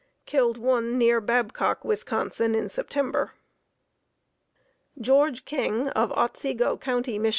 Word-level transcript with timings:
killed 0.25 0.57
one 0.57 0.97
near 0.97 1.21
Babcock, 1.21 1.85
Wis., 1.85 2.03
in 2.41 2.69
September. 2.69 3.33
George 4.99 5.45
King 5.45 5.89
of 5.89 6.11
Otsego 6.13 6.75
County, 6.75 7.19
Mich. 7.19 7.29